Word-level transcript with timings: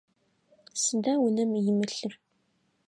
Сыда 0.81 1.13
унэм 1.25 1.51
имылъыр? 1.69 2.13